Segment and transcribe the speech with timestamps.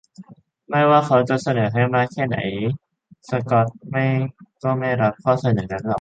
[0.69, 2.37] ไม่ว่าเขาจะเสนอให้มากแค่ไหน
[3.29, 3.67] สกอต
[4.63, 5.89] ก็ไม่รับข้อเสนอนั่นหรอก